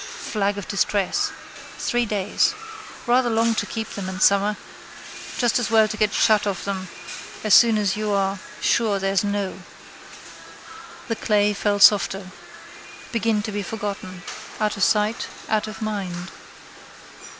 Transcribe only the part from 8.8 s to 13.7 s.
there's no. The clay fell softer. Begin to be